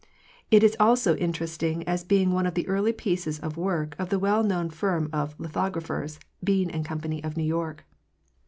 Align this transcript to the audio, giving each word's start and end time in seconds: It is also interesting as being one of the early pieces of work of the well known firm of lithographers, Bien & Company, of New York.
It 0.49 0.63
is 0.63 0.75
also 0.79 1.15
interesting 1.17 1.83
as 1.87 2.03
being 2.03 2.31
one 2.31 2.47
of 2.47 2.55
the 2.55 2.67
early 2.67 2.91
pieces 2.91 3.37
of 3.37 3.55
work 3.55 3.95
of 3.99 4.09
the 4.09 4.17
well 4.17 4.41
known 4.41 4.71
firm 4.71 5.11
of 5.13 5.39
lithographers, 5.39 6.19
Bien 6.43 6.71
& 6.83 6.83
Company, 6.83 7.23
of 7.23 7.37
New 7.37 7.43
York. 7.43 7.85